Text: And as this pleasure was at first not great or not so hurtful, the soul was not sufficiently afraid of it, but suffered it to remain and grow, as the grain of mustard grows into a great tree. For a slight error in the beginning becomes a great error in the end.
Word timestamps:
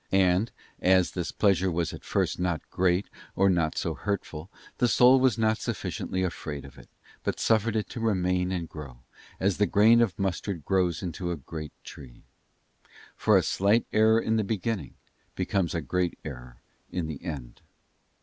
And 0.11 0.51
as 0.79 1.11
this 1.11 1.31
pleasure 1.31 1.69
was 1.69 1.93
at 1.93 2.03
first 2.03 2.39
not 2.39 2.67
great 2.71 3.05
or 3.35 3.51
not 3.51 3.77
so 3.77 3.93
hurtful, 3.93 4.49
the 4.79 4.87
soul 4.87 5.19
was 5.19 5.37
not 5.37 5.59
sufficiently 5.59 6.23
afraid 6.23 6.65
of 6.65 6.75
it, 6.79 6.89
but 7.21 7.39
suffered 7.39 7.75
it 7.75 7.87
to 7.89 7.99
remain 7.99 8.51
and 8.51 8.67
grow, 8.67 9.03
as 9.39 9.57
the 9.57 9.67
grain 9.67 10.01
of 10.01 10.17
mustard 10.17 10.65
grows 10.65 11.03
into 11.03 11.29
a 11.29 11.37
great 11.37 11.73
tree. 11.83 12.23
For 13.15 13.37
a 13.37 13.43
slight 13.43 13.85
error 13.93 14.19
in 14.19 14.37
the 14.37 14.43
beginning 14.43 14.95
becomes 15.35 15.75
a 15.75 15.81
great 15.81 16.17
error 16.25 16.63
in 16.91 17.05
the 17.05 17.23
end. 17.23 17.61